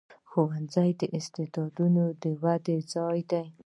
ښوونځی 0.29 0.89
د 0.99 1.01
استعدادونو 1.17 2.03
د 2.21 2.23
ودې 2.41 2.77
ځای 2.93 3.19
دی. 3.31 3.45